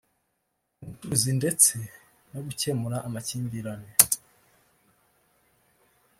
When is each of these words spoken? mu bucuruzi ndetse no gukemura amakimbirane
mu 0.79 0.85
bucuruzi 0.87 1.31
ndetse 1.39 1.73
no 2.31 2.39
gukemura 2.45 2.97
amakimbirane 3.07 3.93